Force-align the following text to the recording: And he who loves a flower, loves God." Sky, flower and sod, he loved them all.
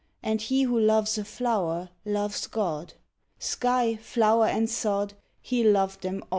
And 0.23 0.41
he 0.41 0.63
who 0.63 0.79
loves 0.79 1.19
a 1.19 1.23
flower, 1.23 1.89
loves 2.05 2.47
God." 2.47 2.95
Sky, 3.37 3.97
flower 3.97 4.47
and 4.47 4.67
sod, 4.67 5.13
he 5.43 5.63
loved 5.63 6.01
them 6.01 6.23
all. 6.23 6.29